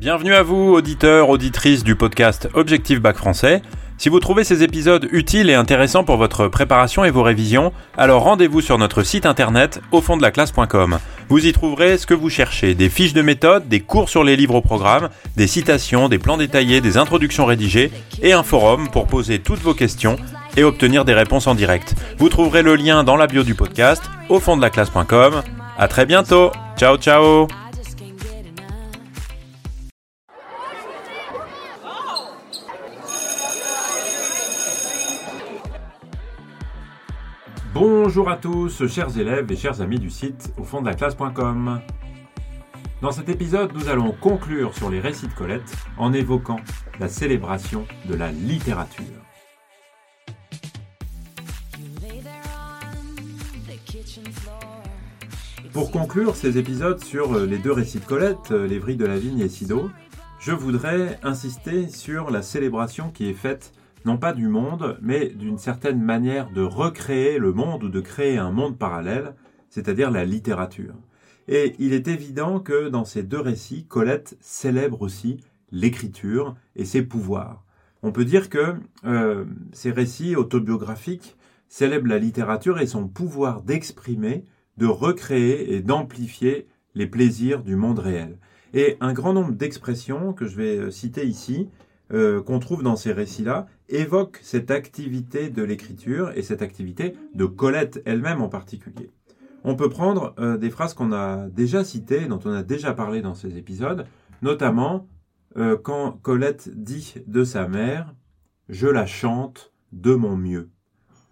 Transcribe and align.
Bienvenue 0.00 0.32
à 0.32 0.42
vous, 0.42 0.72
auditeurs, 0.72 1.28
auditrices 1.28 1.84
du 1.84 1.94
podcast 1.94 2.48
Objectif 2.54 3.02
Bac 3.02 3.18
Français. 3.18 3.60
Si 3.98 4.08
vous 4.08 4.18
trouvez 4.18 4.44
ces 4.44 4.62
épisodes 4.62 5.06
utiles 5.12 5.50
et 5.50 5.54
intéressants 5.54 6.04
pour 6.04 6.16
votre 6.16 6.48
préparation 6.48 7.04
et 7.04 7.10
vos 7.10 7.22
révisions, 7.22 7.74
alors 7.98 8.22
rendez-vous 8.22 8.62
sur 8.62 8.78
notre 8.78 9.02
site 9.02 9.26
internet 9.26 9.82
au 9.92 10.00
fond 10.00 10.16
de 10.16 10.22
la 10.22 10.30
classe.com. 10.30 10.98
Vous 11.28 11.44
y 11.44 11.52
trouverez 11.52 11.98
ce 11.98 12.06
que 12.06 12.14
vous 12.14 12.30
cherchez, 12.30 12.74
des 12.74 12.88
fiches 12.88 13.12
de 13.12 13.20
méthode, 13.20 13.68
des 13.68 13.80
cours 13.80 14.08
sur 14.08 14.24
les 14.24 14.36
livres 14.36 14.54
au 14.54 14.62
programme, 14.62 15.10
des 15.36 15.46
citations, 15.46 16.08
des 16.08 16.18
plans 16.18 16.38
détaillés, 16.38 16.80
des 16.80 16.96
introductions 16.96 17.44
rédigées 17.44 17.92
et 18.22 18.32
un 18.32 18.42
forum 18.42 18.88
pour 18.88 19.06
poser 19.06 19.40
toutes 19.40 19.60
vos 19.60 19.74
questions 19.74 20.16
et 20.56 20.64
obtenir 20.64 21.04
des 21.04 21.12
réponses 21.12 21.46
en 21.46 21.54
direct. 21.54 21.94
Vous 22.16 22.30
trouverez 22.30 22.62
le 22.62 22.74
lien 22.74 23.04
dans 23.04 23.16
la 23.16 23.26
bio 23.26 23.42
du 23.42 23.54
podcast 23.54 24.02
au 24.30 24.40
fond 24.40 24.56
de 24.56 24.62
la 24.62 24.70
classe.com. 24.70 25.42
À 25.76 25.88
très 25.88 26.06
bientôt. 26.06 26.52
Ciao 26.78 26.96
ciao. 26.96 27.48
Bonjour 38.10 38.28
à 38.28 38.38
tous, 38.38 38.88
chers 38.88 39.16
élèves 39.18 39.52
et 39.52 39.56
chers 39.56 39.80
amis 39.80 40.00
du 40.00 40.10
site 40.10 40.52
au 40.58 40.64
fond 40.64 40.80
de 40.80 40.86
la 40.86 40.94
classe.com. 40.94 41.80
Dans 43.00 43.12
cet 43.12 43.28
épisode, 43.28 43.72
nous 43.72 43.88
allons 43.88 44.10
conclure 44.10 44.74
sur 44.74 44.90
les 44.90 44.98
récits 44.98 45.28
de 45.28 45.32
Colette 45.32 45.76
en 45.96 46.12
évoquant 46.12 46.58
la 46.98 47.08
célébration 47.08 47.86
de 48.06 48.16
la 48.16 48.32
littérature. 48.32 49.04
Pour 55.72 55.92
conclure 55.92 56.34
ces 56.34 56.58
épisodes 56.58 57.04
sur 57.04 57.38
les 57.38 57.58
deux 57.58 57.72
récits 57.72 58.00
de 58.00 58.06
Colette, 58.06 58.50
Les 58.50 58.80
Vrilles 58.80 58.96
de 58.96 59.06
la 59.06 59.20
Vigne 59.20 59.38
et 59.38 59.48
Sido, 59.48 59.88
je 60.40 60.50
voudrais 60.50 61.20
insister 61.22 61.88
sur 61.88 62.32
la 62.32 62.42
célébration 62.42 63.12
qui 63.12 63.30
est 63.30 63.34
faite 63.34 63.72
non 64.04 64.16
pas 64.16 64.32
du 64.32 64.48
monde, 64.48 64.98
mais 65.02 65.28
d'une 65.28 65.58
certaine 65.58 66.00
manière 66.00 66.50
de 66.50 66.62
recréer 66.62 67.38
le 67.38 67.52
monde 67.52 67.84
ou 67.84 67.88
de 67.88 68.00
créer 68.00 68.38
un 68.38 68.50
monde 68.50 68.78
parallèle, 68.78 69.34
c'est-à-dire 69.68 70.10
la 70.10 70.24
littérature. 70.24 70.94
Et 71.48 71.74
il 71.78 71.92
est 71.92 72.08
évident 72.08 72.60
que 72.60 72.88
dans 72.88 73.04
ces 73.04 73.22
deux 73.22 73.40
récits, 73.40 73.84
Colette 73.86 74.36
célèbre 74.40 75.02
aussi 75.02 75.38
l'écriture 75.72 76.56
et 76.76 76.84
ses 76.84 77.02
pouvoirs. 77.02 77.64
On 78.02 78.12
peut 78.12 78.24
dire 78.24 78.48
que 78.48 78.74
euh, 79.04 79.44
ces 79.72 79.90
récits 79.90 80.36
autobiographiques 80.36 81.36
célèbrent 81.68 82.08
la 82.08 82.18
littérature 82.18 82.80
et 82.80 82.86
son 82.86 83.06
pouvoir 83.06 83.62
d'exprimer, 83.62 84.44
de 84.78 84.86
recréer 84.86 85.74
et 85.74 85.80
d'amplifier 85.80 86.66
les 86.94 87.06
plaisirs 87.06 87.62
du 87.62 87.76
monde 87.76 87.98
réel. 87.98 88.38
Et 88.72 88.96
un 89.00 89.12
grand 89.12 89.32
nombre 89.32 89.52
d'expressions 89.52 90.32
que 90.32 90.46
je 90.46 90.56
vais 90.56 90.76
euh, 90.78 90.90
citer 90.90 91.26
ici 91.26 91.68
euh, 92.12 92.42
qu'on 92.42 92.58
trouve 92.58 92.82
dans 92.82 92.96
ces 92.96 93.12
récits-là 93.12 93.66
évoque 93.88 94.40
cette 94.42 94.70
activité 94.70 95.48
de 95.48 95.62
l'écriture 95.62 96.32
et 96.34 96.42
cette 96.42 96.62
activité 96.62 97.16
de 97.34 97.44
Colette 97.44 98.02
elle-même 98.04 98.42
en 98.42 98.48
particulier. 98.48 99.10
On 99.62 99.76
peut 99.76 99.88
prendre 99.88 100.34
euh, 100.40 100.56
des 100.56 100.70
phrases 100.70 100.94
qu'on 100.94 101.12
a 101.12 101.48
déjà 101.48 101.84
citées, 101.84 102.26
dont 102.26 102.40
on 102.44 102.52
a 102.52 102.64
déjà 102.64 102.94
parlé 102.94 103.22
dans 103.22 103.34
ces 103.34 103.56
épisodes, 103.56 104.06
notamment 104.42 105.06
euh, 105.56 105.76
quand 105.76 106.18
Colette 106.22 106.70
dit 106.74 107.14
de 107.26 107.44
sa 107.44 107.68
mère 107.68 108.12
Je 108.68 108.88
la 108.88 109.06
chante 109.06 109.72
de 109.92 110.14
mon 110.14 110.36
mieux. 110.36 110.70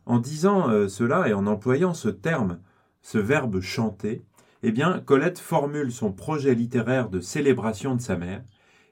En 0.06 0.18
disant 0.18 0.88
cela 0.88 1.28
et 1.28 1.34
en 1.34 1.46
employant 1.46 1.92
ce 1.92 2.08
terme, 2.08 2.60
ce 3.02 3.18
verbe 3.18 3.60
chanter, 3.60 4.24
eh 4.62 4.72
bien, 4.72 5.00
Colette 5.00 5.38
formule 5.38 5.92
son 5.92 6.12
projet 6.12 6.54
littéraire 6.54 7.10
de 7.10 7.20
célébration 7.20 7.94
de 7.94 8.00
sa 8.00 8.16
mère, 8.16 8.42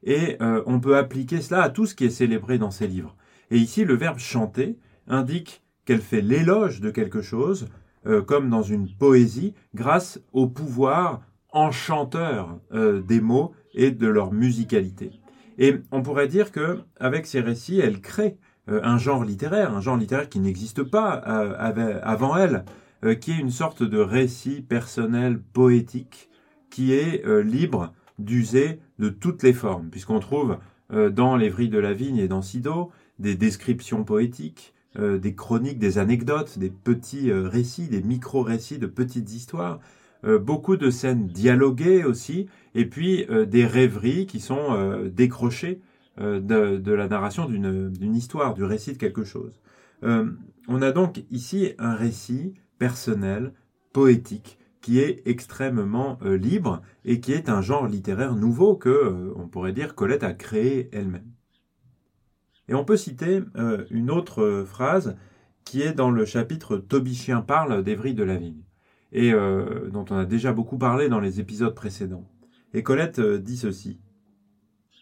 et 0.07 0.37
euh, 0.41 0.63
on 0.67 0.81
peut 0.81 0.97
appliquer 0.97 1.43
cela 1.43 1.63
à 1.63 1.69
tout 1.69 1.85
ce 1.85 1.95
qui 1.95 2.05
est 2.05 2.11
célébré 2.11 2.59
dans 2.59 2.71
ces 2.71 2.87
livres. 2.87 3.15
Et 3.51 3.59
ici, 3.59 3.85
le 3.85 3.95
verbe 3.95 4.19
chanter 4.19 4.79
indique 5.09 5.63
qu'elle 5.85 6.01
fait 6.01 6.23
l'éloge 6.23 6.81
de 6.81 6.91
quelque 6.91 7.21
chose, 7.21 7.69
euh, 8.07 8.23
comme 8.23 8.49
dans 8.49 8.63
une 8.63 8.89
poésie, 8.89 9.55
grâce 9.75 10.21
au 10.33 10.47
pouvoir 10.47 11.23
enchanteur 11.51 12.59
euh, 12.73 13.03
des 13.03 13.21
mots 13.21 13.53
et 13.75 13.91
de 13.91 14.07
leur 14.07 14.33
musicalité. 14.33 15.11
Et 15.59 15.75
on 15.91 16.03
pourrait 16.03 16.29
dire 16.29 16.53
que 16.53 16.79
avec 17.01 17.27
ces 17.27 17.41
récits, 17.41 17.81
elle 17.81 18.01
crée 18.01 18.39
un 18.69 18.99
genre 18.99 19.25
littéraire, 19.25 19.75
un 19.75 19.81
genre 19.81 19.97
littéraire 19.97 20.29
qui 20.29 20.41
n'existe 20.41 20.83
pas 20.83 21.13
avant 21.13 22.37
elle, 22.37 22.65
qui 23.21 23.31
est 23.31 23.39
une 23.39 23.53
sorte 23.53 23.85
de 23.85 23.99
récit 23.99 24.61
personnel 24.61 25.39
poétique 25.39 26.29
qui 26.69 26.93
est 26.93 27.25
libre 27.43 27.95
d'user 28.19 28.81
de 28.99 29.09
toutes 29.09 29.43
les 29.43 29.53
formes, 29.53 29.91
puisqu'on 29.91 30.21
trouve 30.21 30.59
euh, 30.93 31.11
dans 31.11 31.37
les 31.37 31.49
vrilles 31.49 31.69
de 31.69 31.79
la 31.79 31.93
vigne 31.93 32.19
et 32.19 32.29
dans 32.29 32.43
Sido 32.43 32.91
des 33.19 33.35
descriptions 33.35 34.05
poétiques, 34.05 34.75
euh, 34.99 35.19
des 35.19 35.35
chroniques, 35.35 35.79
des 35.79 35.99
anecdotes, 35.99 36.59
des 36.59 36.71
petits 36.71 37.31
euh, 37.31 37.49
récits, 37.49 37.89
des 37.89 38.03
micro-récits 38.03 38.79
de 38.79 38.87
petites 38.87 39.33
histoires, 39.33 39.81
beaucoup 40.41 40.77
de 40.77 40.91
scènes 40.91 41.29
dialoguées 41.29 42.03
aussi, 42.03 42.49
et 42.75 42.85
puis 42.85 43.27
des 43.47 43.65
rêveries 43.65 44.27
qui 44.27 44.41
sont 44.41 45.05
décrochées 45.15 45.81
de, 46.19 46.91
la 46.91 47.07
narration 47.07 47.47
d'une 47.47 48.17
histoire, 48.17 48.55
du 48.55 48.65
récit 48.65 48.95
de 48.95 48.99
quelque 48.99 49.23
chose. 49.23 49.61
on 50.03 50.83
a 50.83 50.91
donc 50.91 51.23
ici 51.31 51.75
un 51.79 51.95
récit 51.95 52.55
personnel, 52.79 53.53
poétique, 53.93 54.59
qui 54.87 55.01
est 55.01 55.27
extrêmement 55.27 56.17
euh, 56.23 56.37
libre 56.37 56.81
et 57.05 57.19
qui 57.19 57.33
est 57.33 57.49
un 57.49 57.61
genre 57.61 57.89
littéraire 57.89 58.37
nouveau 58.37 58.77
que, 58.77 58.89
euh, 58.89 59.33
on 59.35 59.49
pourrait 59.49 59.73
dire, 59.73 59.97
Colette 59.97 60.23
a 60.23 60.33
créé 60.33 60.89
elle-même. 60.93 61.33
Et 62.69 62.75
on 62.75 62.85
peut 62.85 62.97
citer 62.97 63.43
euh, 63.57 63.85
une 63.91 64.13
autre 64.13 64.63
phrase 64.65 65.17
qui 65.65 65.83
est 65.83 65.93
dans 65.93 66.13
le 66.13 66.25
chapitre 66.25 66.77
Tobichien 66.77 67.41
parle 67.41 67.83
d'Evry 67.83 68.15
de 68.15 68.23
la 68.23 68.37
Vigne, 68.37 68.63
et 69.11 69.33
dont 69.33 70.05
on 70.09 70.17
a 70.19 70.25
déjà 70.25 70.53
beaucoup 70.53 70.79
parlé 70.79 71.09
dans 71.09 71.19
les 71.19 71.41
épisodes 71.41 71.75
précédents. 71.75 72.31
Et 72.73 72.85
Colette 72.85 73.21
dit 73.21 73.57
ceci. 73.57 73.99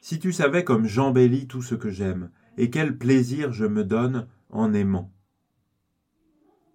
Si 0.01 0.19
tu 0.19 0.33
savais 0.33 0.65
comme 0.65 0.87
j'embellis 0.87 1.47
tout 1.47 1.61
ce 1.61 1.75
que 1.75 1.91
j'aime, 1.91 2.31
et 2.57 2.71
quel 2.71 2.97
plaisir 2.97 3.53
je 3.53 3.67
me 3.67 3.85
donne 3.85 4.29
en 4.49 4.73
aimant. 4.73 5.13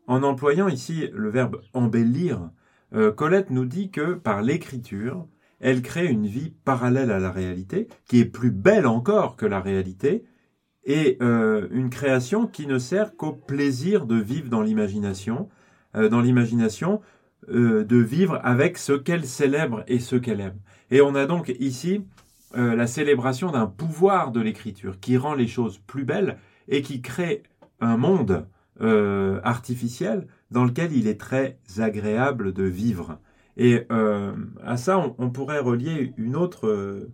En 0.05 0.21
employant 0.21 0.67
ici 0.67 1.09
le 1.11 1.29
verbe 1.29 1.59
embellir, 1.73 2.51
euh, 2.94 3.11
Colette 3.11 3.50
nous 3.50 3.66
dit 3.66 3.91
que 3.91 4.13
par 4.13 4.41
l'écriture, 4.41 5.27
elle 5.59 5.81
crée 5.81 6.07
une 6.07 6.27
vie 6.27 6.53
parallèle 6.63 7.11
à 7.11 7.19
la 7.19 7.31
réalité, 7.31 7.88
qui 8.07 8.19
est 8.19 8.25
plus 8.25 8.51
belle 8.51 8.88
encore 8.88 9.35
que 9.35 9.45
la 9.45 9.59
réalité, 9.59 10.25
et 10.85 11.17
euh, 11.22 11.67
une 11.72 11.89
création 11.89 12.47
qui 12.47 12.66
ne 12.66 12.79
sert 12.79 13.16
qu'au 13.16 13.33
plaisir 13.33 14.05
de 14.05 14.16
vivre 14.16 14.50
dans 14.50 14.61
l'imagination, 14.61 15.50
euh, 15.95 16.09
dans 16.09 16.22
l'imagination 16.22 17.01
de 17.47 17.97
vivre 17.97 18.39
avec 18.44 18.77
ce 18.77 18.91
qu'elle 18.91 19.25
célèbre 19.25 19.83
et 19.88 20.00
ce 20.00 20.17
qu'elle 20.17 20.41
aime. 20.41 20.59
Et 20.91 21.01
on 21.01 21.16
a 21.16 21.25
donc 21.25 21.56
ici 21.57 22.06
la 22.53 22.85
célébration 22.85 23.50
d'un 23.50 23.66
pouvoir 23.66 24.31
de 24.31 24.39
l'écriture 24.39 25.00
qui 25.00 25.17
rend 25.17 25.33
les 25.33 25.47
choses 25.47 25.79
plus 25.79 26.03
belles 26.03 26.38
et 26.67 26.83
qui 26.83 27.01
crée 27.01 27.41
un 27.79 27.97
monde 27.97 28.45
artificiel 28.79 30.27
dans 30.51 30.65
lequel 30.65 30.93
il 30.93 31.07
est 31.07 31.19
très 31.19 31.59
agréable 31.77 32.53
de 32.53 32.63
vivre. 32.63 33.19
Et 33.57 33.85
euh, 33.91 34.33
à 34.63 34.77
ça, 34.77 35.13
on, 35.17 35.29
pourrait 35.29 35.59
relier 35.59 36.13
une 36.17 36.35
autre, 36.35 37.09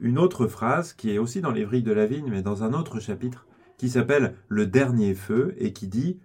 une 0.00 0.18
autre 0.18 0.46
phrase 0.46 0.92
qui 0.92 1.10
est 1.10 1.18
aussi 1.18 1.40
dans 1.40 1.52
les 1.52 1.64
de 1.64 1.92
la 1.92 2.06
vigne, 2.06 2.28
mais 2.30 2.42
dans 2.42 2.62
un 2.62 2.72
autre 2.72 3.00
chapitre, 3.00 3.46
qui 3.78 3.88
s'appelle 3.88 4.34
Le 4.48 4.66
dernier 4.66 5.14
feu, 5.14 5.54
et 5.58 5.72
qui 5.72 5.88
dit 5.88 6.20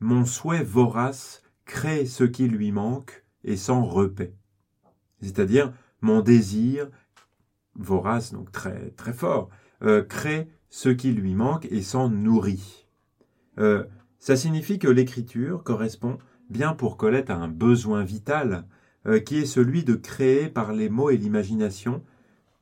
Mon 0.00 0.24
souhait 0.24 0.62
vorace 0.62 1.42
crée 1.64 2.06
ce 2.06 2.24
qui 2.24 2.48
lui 2.48 2.72
manque 2.72 3.24
et 3.44 3.56
s'en 3.56 3.84
repaît. 3.84 4.34
C'est-à-dire, 5.20 5.72
mon 6.00 6.20
désir 6.20 6.88
vorace, 7.74 8.32
donc 8.32 8.50
très, 8.50 8.90
très 8.90 9.12
fort, 9.12 9.50
euh, 9.82 10.02
crée 10.02 10.48
ce 10.70 10.88
qui 10.88 11.12
lui 11.12 11.34
manque 11.34 11.66
et 11.70 11.82
s'en 11.82 12.08
nourrit. 12.08 12.86
Euh, 13.58 13.84
ça 14.18 14.36
signifie 14.36 14.78
que 14.78 14.88
l'écriture 14.88 15.62
correspond 15.64 16.18
bien 16.50 16.72
pour 16.72 16.96
Colette 16.96 17.30
à 17.30 17.36
un 17.36 17.48
besoin 17.48 18.04
vital, 18.04 18.64
euh, 19.06 19.20
qui 19.20 19.38
est 19.38 19.46
celui 19.46 19.84
de 19.84 19.94
créer 19.94 20.48
par 20.48 20.72
les 20.72 20.88
mots 20.88 21.10
et 21.10 21.16
l'imagination 21.16 22.02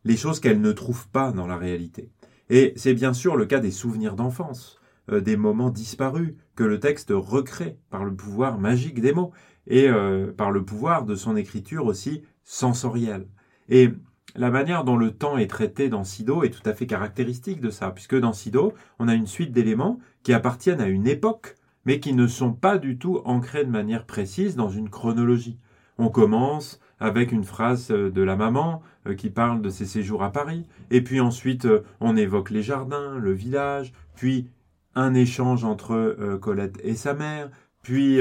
les 0.04 0.16
choses 0.16 0.38
qu'elle 0.38 0.60
ne 0.60 0.72
trouve 0.72 1.08
pas 1.08 1.32
dans 1.32 1.46
la 1.46 1.56
réalité. 1.56 2.10
Et 2.48 2.72
c'est 2.76 2.94
bien 2.94 3.12
sûr 3.12 3.36
le 3.36 3.46
cas 3.46 3.58
des 3.58 3.70
souvenirs 3.72 4.14
d'enfance, 4.14 4.80
euh, 5.10 5.20
des 5.20 5.36
moments 5.36 5.70
disparus, 5.70 6.34
que 6.54 6.64
le 6.64 6.78
texte 6.78 7.12
recrée 7.12 7.78
par 7.90 8.04
le 8.04 8.14
pouvoir 8.14 8.58
magique 8.58 9.00
des 9.00 9.12
mots, 9.12 9.32
et 9.66 9.88
euh, 9.88 10.32
par 10.32 10.52
le 10.52 10.64
pouvoir 10.64 11.04
de 11.04 11.16
son 11.16 11.36
écriture 11.36 11.86
aussi 11.86 12.22
sensorielle. 12.44 13.26
Et 13.68 13.90
la 14.36 14.50
manière 14.50 14.84
dont 14.84 14.96
le 14.96 15.10
temps 15.10 15.38
est 15.38 15.46
traité 15.46 15.88
dans 15.88 16.04
Sido 16.04 16.42
est 16.42 16.50
tout 16.50 16.68
à 16.68 16.74
fait 16.74 16.86
caractéristique 16.86 17.60
de 17.60 17.70
ça, 17.70 17.90
puisque 17.90 18.18
dans 18.18 18.32
Sido, 18.32 18.74
on 18.98 19.08
a 19.08 19.14
une 19.14 19.26
suite 19.26 19.52
d'éléments 19.52 19.98
qui 20.22 20.32
appartiennent 20.32 20.80
à 20.80 20.88
une 20.88 21.06
époque, 21.06 21.56
mais 21.84 22.00
qui 22.00 22.12
ne 22.12 22.26
sont 22.26 22.52
pas 22.52 22.78
du 22.78 22.98
tout 22.98 23.20
ancrés 23.24 23.64
de 23.64 23.70
manière 23.70 24.06
précise 24.06 24.56
dans 24.56 24.68
une 24.68 24.90
chronologie. 24.90 25.58
On 25.98 26.08
commence 26.08 26.80
avec 26.98 27.32
une 27.32 27.44
phrase 27.44 27.88
de 27.88 28.22
la 28.22 28.36
maman 28.36 28.82
qui 29.16 29.30
parle 29.30 29.62
de 29.62 29.70
ses 29.70 29.86
séjours 29.86 30.22
à 30.22 30.32
Paris. 30.32 30.66
Et 30.90 31.02
puis 31.02 31.20
ensuite, 31.20 31.68
on 32.00 32.16
évoque 32.16 32.50
les 32.50 32.62
jardins, 32.62 33.18
le 33.18 33.32
village, 33.32 33.92
puis 34.14 34.48
un 34.94 35.14
échange 35.14 35.64
entre 35.64 36.38
Colette 36.40 36.78
et 36.82 36.94
sa 36.94 37.14
mère, 37.14 37.50
puis 37.82 38.20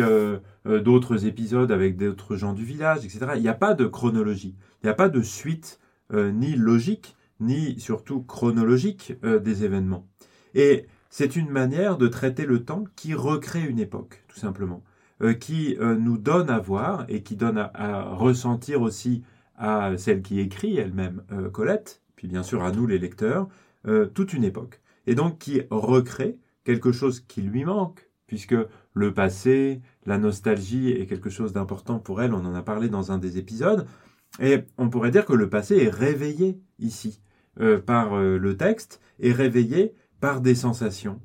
d'autres 0.66 1.26
épisodes 1.26 1.72
avec 1.72 1.98
d'autres 1.98 2.36
gens 2.36 2.54
du 2.54 2.64
village, 2.64 3.04
etc. 3.04 3.32
Il 3.36 3.42
n'y 3.42 3.48
a 3.48 3.54
pas 3.54 3.74
de 3.74 3.86
chronologie, 3.86 4.56
il 4.84 4.86
n'y 4.86 4.92
a 4.92 4.96
pas 4.96 5.10
de 5.10 5.22
suite 5.22 5.80
ni 6.14 6.56
logique, 6.56 7.16
ni 7.40 7.80
surtout 7.80 8.22
chronologique 8.22 9.14
des 9.24 9.64
événements. 9.64 10.08
Et 10.54 10.88
c'est 11.18 11.38
une 11.38 11.50
manière 11.50 11.98
de 11.98 12.10
traiter 12.10 12.46
le 12.46 12.66
temps 12.66 12.84
qui 12.98 13.14
recrée 13.14 13.64
une 13.64 13.80
époque, 13.80 14.24
tout 14.28 14.38
simplement, 14.38 14.84
euh, 15.22 15.34
qui 15.34 15.78
euh, 15.80 15.96
nous 15.96 16.18
donne 16.18 16.50
à 16.50 16.60
voir 16.60 17.06
et 17.08 17.24
qui 17.24 17.38
donne 17.38 17.58
à, 17.58 18.04
ressentir 18.16 18.82
aussi 18.82 19.24
à 19.58 19.94
celle 19.98 20.22
qui 20.22 20.42
écrit 20.42 20.76
elle-même, 20.76 21.24
euh, 21.32 21.50
Colette, 21.50 22.02
puis 22.18 22.28
bien 22.28 22.44
sûr 22.44 22.66
à 22.66 22.74
nous 22.74 22.86
les 22.86 23.00
lecteurs, 23.00 23.48
toute 24.14 24.34
une 24.34 24.44
époque. 24.44 24.82
Et 25.08 25.16
donc 25.16 25.38
qui 25.38 25.62
recrée 25.70 26.38
quelque 26.66 26.92
chose 26.92 27.22
qui 27.22 27.42
lui 27.44 27.64
manque, 27.64 28.10
puisque 28.28 28.56
le 28.94 29.14
passé, 29.14 29.82
la 30.06 30.18
nostalgie 30.18 30.90
est 30.90 31.06
quelque 31.06 31.30
chose 31.30 31.54
d'important 31.54 32.00
pour 32.00 32.22
elle, 32.22 32.34
on 32.34 32.44
en 32.44 32.56
a 32.56 32.64
parlé 32.64 32.90
dans 32.90 33.14
un 33.14 33.20
des 33.20 33.38
épisodes, 33.38 33.86
et 34.40 34.64
on 34.78 34.90
pourrait 34.90 35.12
dire 35.12 35.26
que 35.26 35.34
le 35.34 35.50
passé 35.50 35.78
est 35.78 35.90
réveillé 35.90 36.60
ici 36.80 37.22
par 37.86 38.18
le 38.20 38.58
texte, 38.58 39.00
est 39.20 39.32
réveillé 39.32 39.94
par 40.20 40.42
des 40.42 40.56
sensations, 40.56 41.22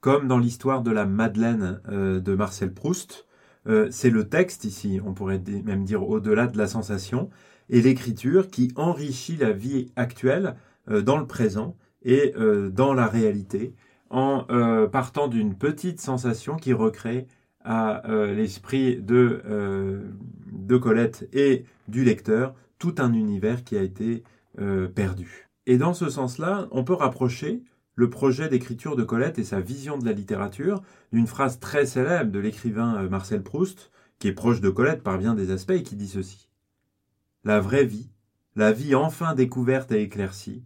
comme 0.00 0.28
dans 0.28 0.38
l'histoire 0.38 0.82
de 0.82 0.90
la 0.90 1.06
Madeleine 1.06 1.80
euh, 1.88 2.20
de 2.20 2.34
Marcel 2.34 2.72
Proust. 2.72 3.26
Euh, 3.66 3.88
c'est 3.90 4.10
le 4.10 4.28
texte 4.28 4.64
ici, 4.64 5.00
on 5.04 5.12
pourrait 5.12 5.42
même 5.64 5.84
dire 5.84 6.08
au-delà 6.08 6.46
de 6.46 6.56
la 6.56 6.66
sensation, 6.66 7.30
et 7.68 7.82
l'écriture 7.82 8.48
qui 8.48 8.72
enrichit 8.76 9.36
la 9.36 9.52
vie 9.52 9.90
actuelle 9.96 10.54
euh, 10.90 11.02
dans 11.02 11.18
le 11.18 11.26
présent 11.26 11.76
et 12.02 12.32
dans 12.70 12.94
la 12.94 13.08
réalité, 13.08 13.74
en 14.08 14.46
partant 14.92 15.26
d'une 15.26 15.56
petite 15.56 16.00
sensation 16.00 16.54
qui 16.54 16.72
recrée 16.72 17.26
à 17.70 18.02
l'esprit 18.34 18.96
de, 18.96 19.42
de 20.50 20.76
Colette 20.78 21.28
et 21.34 21.66
du 21.86 22.02
lecteur 22.02 22.54
tout 22.78 22.94
un 22.98 23.12
univers 23.12 23.62
qui 23.62 23.76
a 23.76 23.82
été 23.82 24.24
perdu. 24.94 25.48
Et 25.66 25.76
dans 25.76 25.92
ce 25.92 26.08
sens-là, 26.08 26.66
on 26.70 26.82
peut 26.82 26.94
rapprocher 26.94 27.62
le 27.98 28.08
projet 28.08 28.48
d'écriture 28.48 28.94
de 28.94 29.02
Colette 29.02 29.40
et 29.40 29.44
sa 29.44 29.60
vision 29.60 29.98
de 29.98 30.04
la 30.04 30.12
littérature 30.12 30.84
d'une 31.12 31.26
phrase 31.26 31.58
très 31.58 31.84
célèbre 31.84 32.30
de 32.30 32.38
l'écrivain 32.38 32.94
euh, 32.94 33.08
Marcel 33.08 33.42
Proust, 33.42 33.90
qui 34.20 34.28
est 34.28 34.32
proche 34.32 34.60
de 34.60 34.70
Colette 34.70 35.02
par 35.02 35.18
bien 35.18 35.34
des 35.34 35.50
aspects 35.50 35.72
et 35.72 35.82
qui 35.82 35.96
dit 35.96 36.06
ceci. 36.06 36.48
La 37.42 37.58
vraie 37.58 37.84
vie, 37.84 38.08
la 38.54 38.70
vie 38.70 38.94
enfin 38.94 39.34
découverte 39.34 39.90
et 39.90 40.00
éclaircie, 40.00 40.62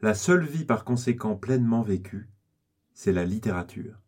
la 0.00 0.12
seule 0.12 0.44
vie 0.44 0.64
par 0.64 0.82
conséquent 0.82 1.36
pleinement 1.36 1.82
vécue, 1.82 2.28
c'est 2.94 3.12
la 3.12 3.24
littérature. 3.24 4.01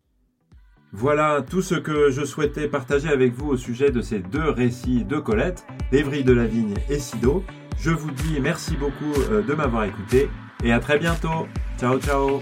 Voilà 0.96 1.42
tout 1.42 1.60
ce 1.60 1.74
que 1.74 2.12
je 2.12 2.24
souhaitais 2.24 2.68
partager 2.68 3.08
avec 3.08 3.34
vous 3.34 3.48
au 3.48 3.56
sujet 3.56 3.90
de 3.90 4.00
ces 4.00 4.20
deux 4.20 4.48
récits 4.48 5.04
de 5.04 5.16
Colette, 5.18 5.66
Lévry 5.90 6.22
de 6.22 6.32
la 6.32 6.46
Vigne 6.46 6.74
et 6.88 7.00
Sido. 7.00 7.42
Je 7.80 7.90
vous 7.90 8.12
dis 8.12 8.38
merci 8.40 8.76
beaucoup 8.76 9.12
euh, 9.30 9.42
de 9.42 9.54
m'avoir 9.54 9.84
écouté 9.84 10.30
et 10.62 10.72
à 10.72 10.78
très 10.78 11.00
bientôt. 11.00 11.48
Ciao 11.80 11.98
ciao 11.98 12.40